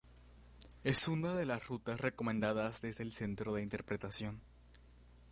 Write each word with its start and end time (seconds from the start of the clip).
Es 0.83 1.07
una 1.07 1.35
de 1.35 1.45
las 1.45 1.67
rutas 1.67 2.01
recomendadas 2.01 2.81
desde 2.81 3.03
el 3.03 3.11
centro 3.11 3.53
de 3.53 3.61
interpretación. 3.61 4.41